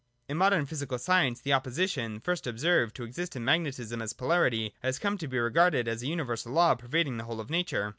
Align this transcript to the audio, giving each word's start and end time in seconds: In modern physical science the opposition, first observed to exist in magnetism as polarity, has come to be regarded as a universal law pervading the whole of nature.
In 0.27 0.35
modern 0.35 0.65
physical 0.65 0.97
science 0.97 1.41
the 1.41 1.53
opposition, 1.53 2.19
first 2.21 2.47
observed 2.47 2.95
to 2.95 3.03
exist 3.03 3.35
in 3.35 3.45
magnetism 3.45 4.01
as 4.01 4.13
polarity, 4.13 4.73
has 4.81 4.97
come 4.97 5.15
to 5.19 5.27
be 5.27 5.37
regarded 5.37 5.87
as 5.87 6.01
a 6.01 6.07
universal 6.07 6.53
law 6.53 6.73
pervading 6.73 7.17
the 7.17 7.25
whole 7.25 7.39
of 7.39 7.51
nature. 7.51 7.89